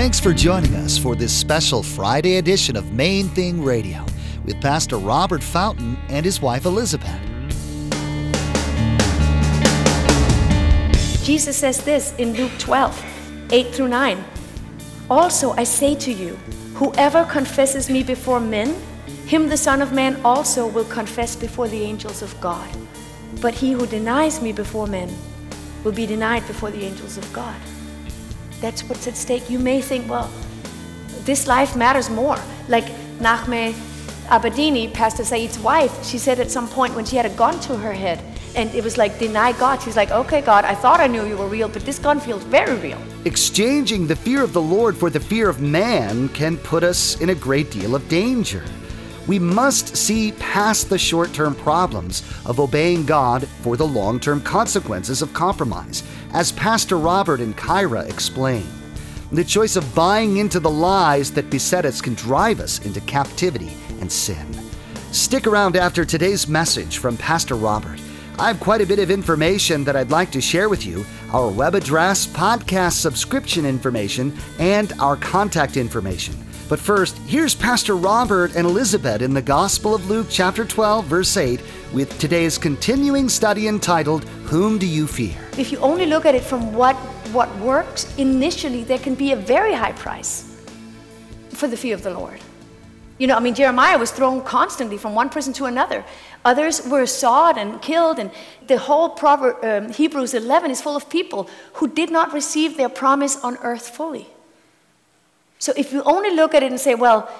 [0.00, 4.02] Thanks for joining us for this special Friday edition of Main Thing Radio
[4.46, 7.20] with Pastor Robert Fountain and his wife Elizabeth.
[11.22, 14.24] Jesus says this in Luke 12, 8 through 9.
[15.10, 16.36] Also, I say to you,
[16.76, 18.74] whoever confesses me before men,
[19.26, 22.70] him the Son of Man also will confess before the angels of God.
[23.42, 25.14] But he who denies me before men
[25.84, 27.60] will be denied before the angels of God.
[28.60, 29.48] That's what's at stake.
[29.48, 30.30] You may think, well,
[31.24, 32.38] this life matters more.
[32.68, 32.84] Like
[33.18, 33.72] Naghmeh
[34.28, 37.76] Abedini, Pastor Saeed's wife, she said at some point when she had a gun to
[37.76, 38.22] her head,
[38.54, 39.80] and it was like, deny God.
[39.82, 42.42] She's like, okay, God, I thought I knew you were real, but this gun feels
[42.44, 42.98] very real.
[43.24, 47.30] Exchanging the fear of the Lord for the fear of man can put us in
[47.30, 48.64] a great deal of danger.
[49.30, 54.40] We must see past the short term problems of obeying God for the long term
[54.40, 58.66] consequences of compromise, as Pastor Robert and Kyra explain.
[59.30, 63.70] The choice of buying into the lies that beset us can drive us into captivity
[64.00, 64.44] and sin.
[65.12, 68.00] Stick around after today's message from Pastor Robert.
[68.36, 71.48] I have quite a bit of information that I'd like to share with you our
[71.48, 76.34] web address, podcast subscription information, and our contact information.
[76.70, 81.36] But first, here's Pastor Robert and Elizabeth in the Gospel of Luke, chapter 12, verse
[81.36, 81.60] 8,
[81.92, 85.34] with today's continuing study entitled, Whom Do You Fear?
[85.58, 86.94] If you only look at it from what,
[87.32, 90.62] what works, initially there can be a very high price
[91.48, 92.38] for the fear of the Lord.
[93.18, 96.04] You know, I mean, Jeremiah was thrown constantly from one prison to another.
[96.44, 98.30] Others were sawed and killed, and
[98.68, 102.88] the whole proverb, um, Hebrews 11 is full of people who did not receive their
[102.88, 104.28] promise on earth fully.
[105.60, 107.30] So if you only look at it and say, well,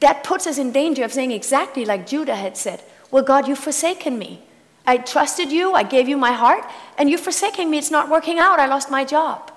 [0.00, 3.58] that puts us in danger of saying exactly like Judah had said, well, God, you've
[3.58, 4.42] forsaken me.
[4.86, 6.64] I trusted you, I gave you my heart,
[6.96, 7.78] and you're forsaking me.
[7.78, 8.60] It's not working out.
[8.60, 9.50] I lost my job.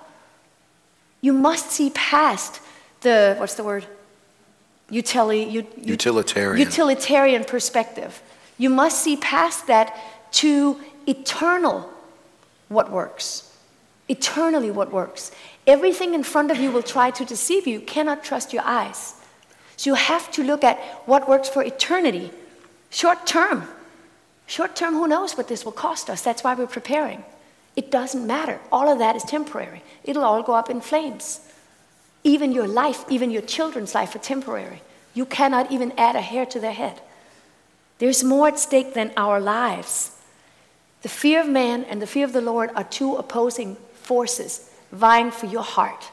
[1.21, 2.61] You must see past
[3.01, 3.85] the, what's the word?
[4.89, 6.65] Utili, u, utilitarian.
[6.65, 8.23] Utilitarian perspective.
[8.57, 9.95] You must see past that
[10.31, 11.89] to eternal
[12.69, 13.53] what works.
[14.07, 15.31] Eternally what works.
[15.69, 17.73] Everything in front of you will try to deceive you.
[17.73, 19.13] You cannot trust your eyes.
[19.77, 22.31] So you have to look at what works for eternity.
[22.89, 23.67] Short term.
[24.47, 26.23] Short term, who knows what this will cost us?
[26.23, 27.23] That's why we're preparing.
[27.75, 28.59] It doesn't matter.
[28.71, 29.83] All of that is temporary.
[30.03, 31.47] It'll all go up in flames.
[32.23, 34.81] Even your life, even your children's life are temporary.
[35.13, 36.99] You cannot even add a hair to their head.
[37.99, 40.17] There's more at stake than our lives.
[41.03, 45.31] The fear of man and the fear of the Lord are two opposing forces vying
[45.31, 46.11] for your heart.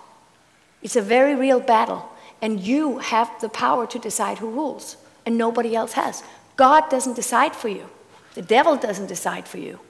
[0.83, 2.09] It's a very real battle,
[2.43, 6.23] and you have the power to decide who rules, and nobody else has.
[6.57, 7.87] God doesn't decide for you,
[8.35, 9.81] the devil doesn't decide for you,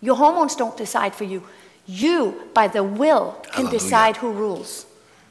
[0.00, 1.42] your hormones don't decide for you.
[1.86, 3.78] You, by the will, can Hallelujah.
[3.78, 4.86] decide who rules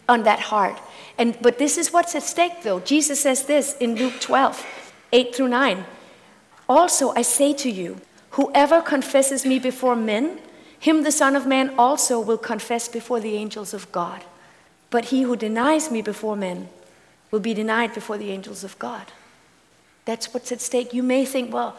[0.08, 0.80] on that heart.
[1.18, 2.80] And, but this is what's at stake, though.
[2.80, 4.66] Jesus says this in Luke 12,
[5.12, 5.86] 8 through 9.
[6.68, 7.98] Also, I say to you,
[8.32, 10.40] whoever confesses me before men,
[10.86, 14.24] him the Son of Man also will confess before the angels of God.
[14.92, 16.70] But he who denies me before men
[17.32, 19.12] will be denied before the angels of God.
[20.06, 20.94] That's what's at stake.
[20.94, 21.76] You may think, well,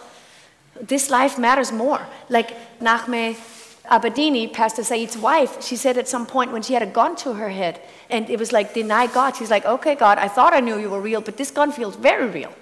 [0.80, 2.04] this life matters more.
[2.28, 2.50] Like
[2.80, 3.36] Naghmeh
[3.84, 7.34] Abedini, Pastor Saeed's wife, she said at some point when she had a gun to
[7.34, 7.80] her head,
[8.10, 9.36] and it was like, deny God.
[9.36, 11.94] She's like, okay, God, I thought I knew you were real, but this gun feels
[11.94, 12.52] very real.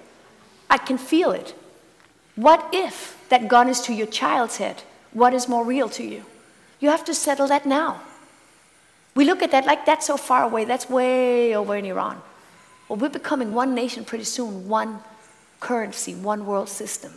[0.69, 1.55] I can feel it.
[2.37, 4.83] What if that gun is to your child's head?
[5.15, 6.25] What is more real to you?
[6.85, 8.03] You have to settle that now.
[9.15, 12.21] We look at that like that's so far away, that's way over in Iran.
[12.87, 14.99] Well, we're becoming one nation pretty soon, one
[15.61, 17.13] currency, one world system.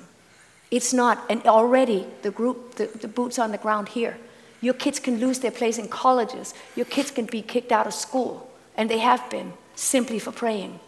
[0.72, 4.18] It's not, and already the group, the, the boots on the ground here.
[4.62, 6.54] Your kids can lose their place in colleges.
[6.78, 10.80] Your kids can be kicked out of school, and they have been simply for praying.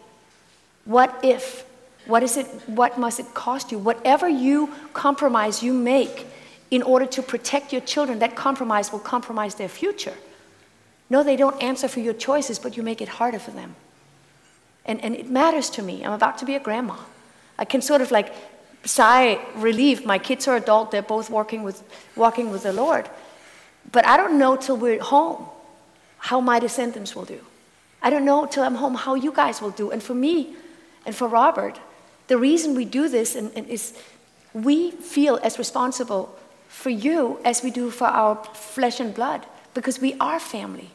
[0.86, 1.66] What if?
[2.06, 2.46] What is it?
[2.64, 3.78] What must it cost you?
[3.78, 6.26] Whatever you compromise you make
[6.70, 10.14] in order to protect your children, that compromise will compromise their future.
[11.08, 13.74] No, they don't answer for your choices, but you make it harder for them.
[14.84, 16.04] And, and it matters to me.
[16.04, 16.96] I'm about to be a grandma.
[17.58, 18.32] I can sort of like
[18.84, 20.06] sigh relief.
[20.06, 21.82] My kids are adult, they're both working with,
[22.16, 23.08] walking with the Lord.
[23.90, 25.46] But I don't know till we're home
[26.18, 27.40] how my descendants will do.
[28.02, 29.90] I don't know till I'm home how you guys will do.
[29.90, 30.54] And for me
[31.04, 31.78] and for Robert,
[32.28, 33.94] the reason we do this and, and is
[34.54, 36.38] we feel as responsible
[36.70, 39.44] for you as we do for our flesh and blood
[39.74, 40.90] because we are family.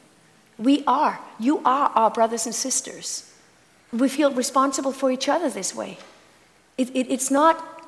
[0.57, 1.19] We are.
[1.37, 3.31] You are our brothers and sisters.
[3.91, 5.97] We feel responsible for each other this way.
[6.77, 7.83] It, it, it's not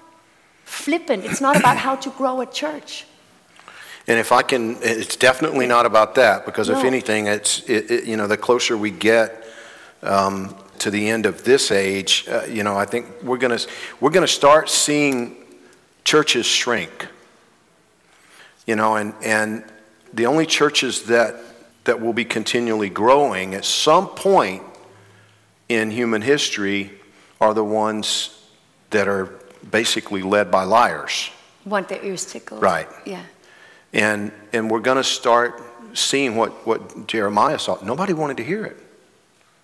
[0.65, 3.05] flippant, it's not about how to grow a church.
[4.05, 6.77] And if I can, it's definitely not about that because no.
[6.77, 9.45] if anything, it's it, it, you know the closer we get
[10.03, 13.59] um, to the end of this age, uh, you know I think we're gonna
[13.99, 15.35] we're gonna start seeing
[16.05, 17.07] churches shrink.
[18.67, 19.63] You know, and and
[20.13, 21.35] the only churches that
[21.87, 24.61] that will be continually growing at some point
[25.69, 26.91] in human history
[27.39, 28.45] are the ones
[28.89, 29.33] that are
[29.71, 31.29] basically led by liars.
[31.65, 32.61] Want their ears tickled.
[32.61, 32.87] Right.
[33.05, 33.23] Yeah.
[33.93, 35.61] And, and we're going to start
[35.93, 37.81] seeing what, what Jeremiah saw.
[37.81, 38.77] Nobody wanted to hear it.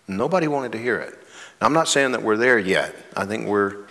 [0.07, 1.13] Nobody wanted to hear it.
[1.59, 2.95] Now, I'm not saying that we're there yet.
[3.17, 3.85] I think we're,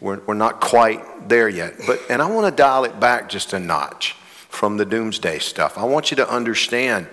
[0.00, 1.74] we're, we're not quite there yet.
[1.84, 4.14] But, and I want to dial it back just a notch
[4.56, 5.76] from the doomsday stuff.
[5.76, 7.06] I want you to understand.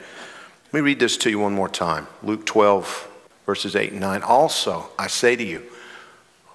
[0.66, 3.08] Let me read this to you one more time Luke 12,
[3.46, 4.24] verses 8 and 9.
[4.24, 5.62] Also, I say to you,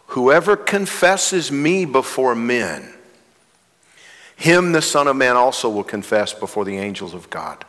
[0.08, 2.94] whoever confesses me before men,
[4.34, 7.64] him the Son of Man also will confess before the angels of God.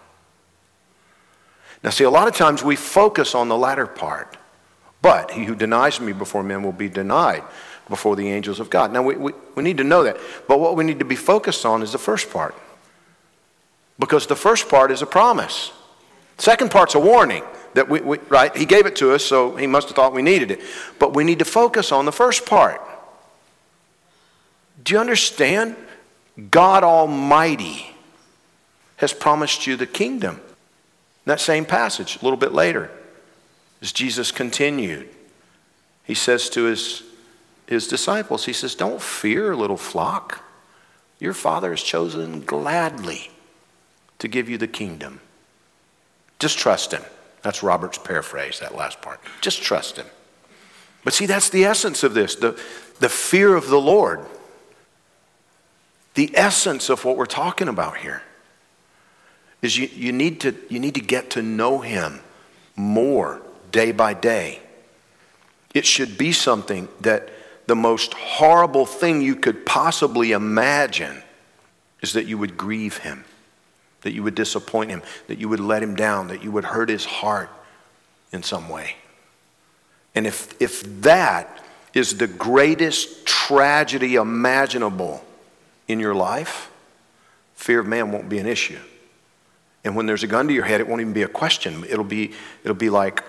[1.83, 4.37] Now, see, a lot of times we focus on the latter part.
[5.01, 7.43] But he who denies me before men will be denied
[7.87, 8.91] before the angels of God.
[8.91, 10.17] Now, we, we, we need to know that.
[10.47, 12.53] But what we need to be focused on is the first part.
[13.99, 15.71] Because the first part is a promise.
[16.37, 17.43] Second part's a warning
[17.73, 18.55] that we, we right?
[18.55, 20.61] He gave it to us, so he must have thought we needed it.
[20.97, 22.81] But we need to focus on the first part.
[24.83, 25.75] Do you understand?
[26.49, 27.93] God Almighty
[28.97, 30.39] has promised you the kingdom.
[31.25, 32.89] that same passage, a little bit later,
[33.81, 35.09] as Jesus continued,
[36.03, 37.03] he says to his,
[37.67, 40.43] his disciples, He says, Don't fear, little flock.
[41.19, 43.29] Your Father has chosen gladly
[44.19, 45.19] to give you the kingdom.
[46.37, 47.03] Just trust Him.
[47.41, 49.19] That's Robert's paraphrase, that last part.
[49.41, 50.07] Just trust Him.
[51.03, 52.59] But see, that's the essence of this the,
[52.99, 54.25] the fear of the Lord
[56.19, 58.21] the essence of what we're talking about here
[59.61, 62.19] is you, you, need to, you need to get to know him
[62.75, 64.59] more day by day.
[65.73, 67.29] It should be something that
[67.67, 71.23] the most horrible thing you could possibly imagine
[72.01, 73.23] is that you would grieve him,
[74.01, 76.89] that you would disappoint him, that you would let him down, that you would hurt
[76.89, 77.49] his heart
[78.31, 78.95] in some way.
[80.15, 81.63] And if, if that
[81.93, 85.23] is the greatest tragedy imaginable,
[85.89, 86.71] in your life,
[87.55, 88.79] fear of man won't be an issue.
[89.83, 91.83] And when there's a gun to your head, it won't even be a question.
[91.89, 92.31] It'll be,
[92.63, 93.23] it'll be like,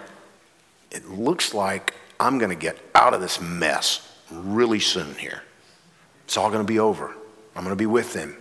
[0.92, 5.42] it looks like I'm going to get out of this mess really soon here.
[6.24, 7.14] It's all going to be over.
[7.56, 8.36] I'm going to be with him.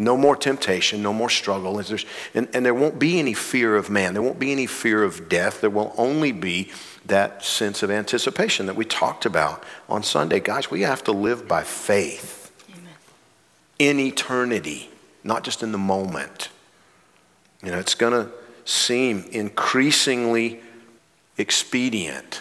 [0.00, 1.78] No more temptation, no more struggle.
[1.78, 4.14] And, and there won't be any fear of man.
[4.14, 5.60] There won't be any fear of death.
[5.60, 6.72] There will only be
[7.04, 10.40] that sense of anticipation that we talked about on Sunday.
[10.40, 12.50] Guys, we have to live by faith
[13.78, 14.88] in eternity,
[15.22, 16.48] not just in the moment.
[17.62, 18.32] You know, it's going to
[18.64, 20.62] seem increasingly
[21.36, 22.40] expedient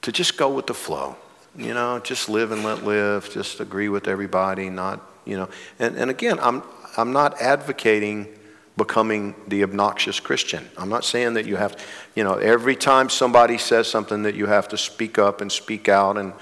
[0.00, 1.16] to just go with the flow.
[1.56, 5.48] You know, just live and let live, just agree with everybody, not, you know.
[5.78, 6.62] And, and again, I'm,
[6.96, 8.28] I'm not advocating
[8.76, 10.66] becoming the obnoxious Christian.
[10.78, 11.76] I'm not saying that you have,
[12.14, 15.90] you know, every time somebody says something that you have to speak up and speak
[15.90, 16.32] out and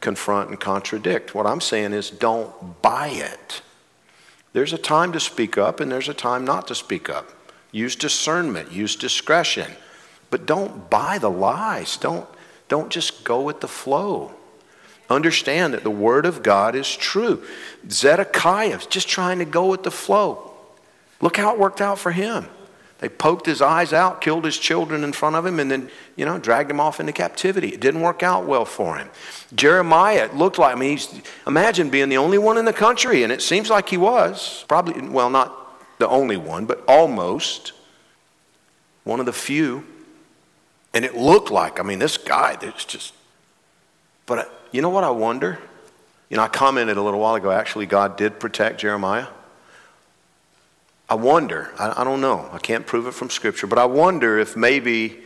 [0.00, 1.34] confront and contradict.
[1.34, 3.62] What I'm saying is don't buy it.
[4.52, 7.28] There's a time to speak up and there's a time not to speak up.
[7.72, 9.70] Use discernment, use discretion.
[10.30, 11.96] But don't buy the lies.
[11.96, 12.26] Don't,
[12.68, 14.32] don't just go with the flow.
[15.10, 17.42] Understand that the Word of God is true.
[17.90, 20.52] Zedekiah is just trying to go with the flow.
[21.20, 22.46] Look how it worked out for him.
[23.00, 26.26] They poked his eyes out, killed his children in front of him, and then, you
[26.26, 27.68] know, dragged him off into captivity.
[27.68, 29.08] It didn't work out well for him.
[29.54, 33.22] Jeremiah, it looked like, I mean, he's, imagine being the only one in the country,
[33.22, 34.64] and it seems like he was.
[34.68, 35.56] Probably, well, not
[35.98, 37.72] the only one, but almost
[39.04, 39.84] one of the few.
[40.92, 43.14] And it looked like, I mean, this guy, there's just,
[44.30, 45.58] but uh, you know what I wonder?
[46.28, 49.26] You know, I commented a little while ago, actually, God did protect Jeremiah.
[51.08, 54.38] I wonder, I, I don't know, I can't prove it from Scripture, but I wonder
[54.38, 55.18] if maybe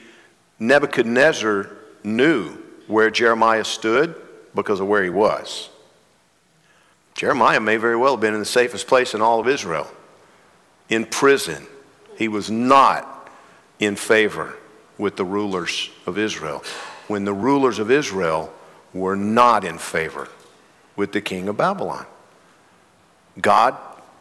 [0.58, 1.70] Nebuchadnezzar
[2.02, 2.56] knew
[2.86, 4.14] where Jeremiah stood
[4.54, 5.68] because of where he was.
[7.12, 9.86] Jeremiah may very well have been in the safest place in all of Israel,
[10.88, 11.66] in prison.
[12.16, 13.28] He was not
[13.78, 14.54] in favor
[14.96, 16.64] with the rulers of Israel
[17.06, 18.50] when the rulers of Israel
[18.94, 20.28] were not in favor
[20.96, 22.06] with the king of Babylon.
[23.40, 23.76] God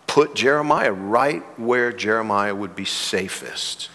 [0.07, 3.89] put Jeremiah right where Jeremiah would be safest.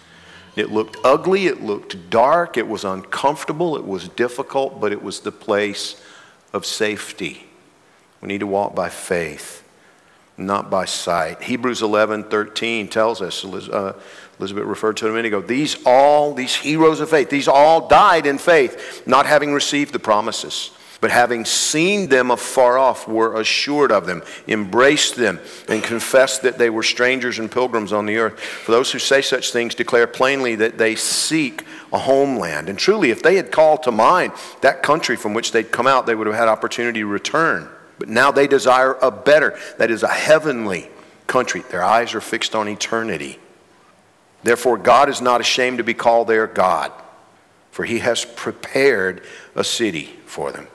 [0.55, 5.19] It looked ugly, it looked dark, it was uncomfortable, it was difficult, but it was
[5.19, 6.01] the place
[6.53, 7.45] of safety.
[8.21, 9.63] We need to walk by faith.
[10.37, 11.43] not by sight.
[11.43, 13.93] Hebrews 11 13 tells us, uh,
[14.39, 17.87] Elizabeth referred to it a minute ago, these all, these heroes of faith, these all
[17.87, 23.39] died in faith, not having received the promises but having seen them afar off, were
[23.39, 28.17] assured of them, embraced them, and confessed that they were strangers and pilgrims on the
[28.17, 28.39] earth.
[28.39, 32.69] For those who say such things declare plainly that they seek a homeland.
[32.69, 36.05] And truly, if they had called to mind that country from which they'd come out,
[36.05, 37.69] they would have had opportunity to return.
[37.97, 40.89] But now they desire a better, that is, a heavenly
[41.27, 41.61] country.
[41.69, 43.39] Their eyes are fixed on eternity.
[44.43, 46.91] Therefore, God is not ashamed to be called their God,
[47.71, 49.23] for he has prepared
[49.55, 50.67] a city for them.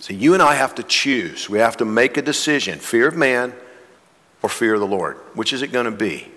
[0.00, 1.48] So you and I have to choose.
[1.48, 3.54] We have to make a decision fear of man
[4.42, 5.16] or fear of the Lord.
[5.34, 6.28] Which is it going to be?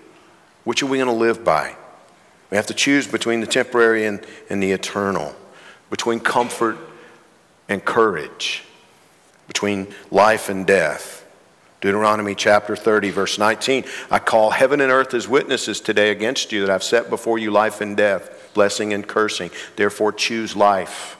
[0.64, 1.76] Which are we going to live by?
[2.50, 5.34] We have to choose between the temporary and, and the eternal,
[5.88, 6.78] between comfort
[7.68, 8.64] and courage
[9.50, 11.19] between life and death.
[11.80, 13.84] Deuteronomy chapter 30, verse 19.
[14.10, 17.50] I call heaven and earth as witnesses today against you that I've set before you
[17.50, 19.50] life and death, blessing and cursing.
[19.76, 21.16] Therefore, choose life,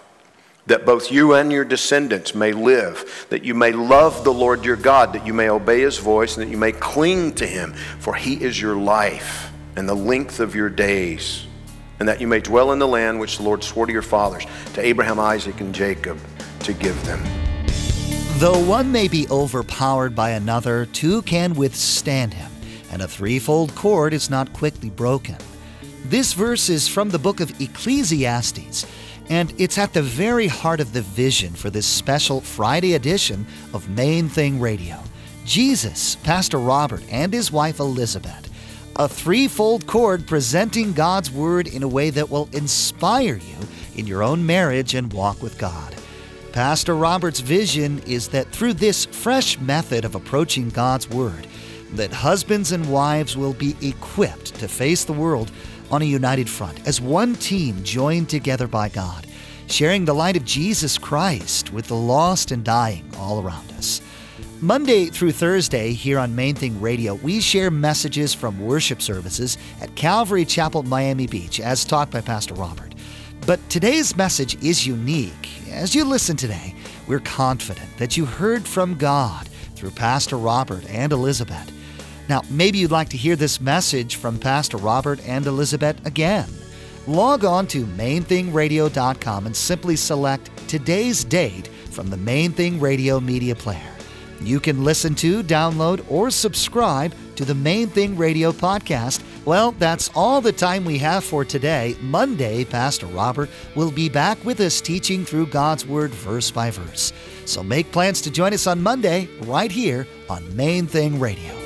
[0.66, 4.76] that both you and your descendants may live, that you may love the Lord your
[4.76, 8.14] God, that you may obey his voice, and that you may cling to him, for
[8.14, 11.46] he is your life and the length of your days,
[11.98, 14.44] and that you may dwell in the land which the Lord swore to your fathers,
[14.74, 16.18] to Abraham, Isaac, and Jacob,
[16.60, 17.49] to give them.
[18.40, 22.50] Though one may be overpowered by another, two can withstand him,
[22.90, 25.36] and a threefold cord is not quickly broken.
[26.06, 28.86] This verse is from the book of Ecclesiastes,
[29.28, 33.90] and it's at the very heart of the vision for this special Friday edition of
[33.90, 34.96] Main Thing Radio.
[35.44, 38.50] Jesus, Pastor Robert, and his wife Elizabeth.
[38.96, 43.56] A threefold cord presenting God's Word in a way that will inspire you
[43.96, 45.94] in your own marriage and walk with God.
[46.52, 51.46] Pastor Robert's vision is that through this fresh method of approaching God's Word,
[51.92, 55.52] that husbands and wives will be equipped to face the world
[55.92, 59.26] on a united front as one team joined together by God,
[59.68, 64.00] sharing the light of Jesus Christ with the lost and dying all around us.
[64.60, 69.94] Monday through Thursday here on Main Thing Radio, we share messages from worship services at
[69.94, 72.89] Calvary Chapel, Miami Beach, as taught by Pastor Robert.
[73.46, 75.48] But today's message is unique.
[75.70, 76.74] As you listen today,
[77.06, 81.72] we're confident that you heard from God through Pastor Robert and Elizabeth.
[82.28, 86.48] Now, maybe you'd like to hear this message from Pastor Robert and Elizabeth again.
[87.06, 93.54] Log on to mainthingradio.com and simply select today's date from the Main Thing Radio media
[93.54, 93.92] player.
[94.40, 99.22] You can listen to, download, or subscribe to the Main Thing Radio podcast.
[99.44, 101.96] Well, that's all the time we have for today.
[102.00, 107.12] Monday, Pastor Robert will be back with us teaching through God's Word verse by verse.
[107.46, 111.59] So make plans to join us on Monday right here on Main Thing Radio.